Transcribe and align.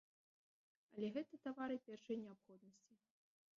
Але 0.95 1.07
гэта 1.17 1.33
тавары 1.45 1.77
першай 1.89 2.15
неабходнасці. 2.25 2.93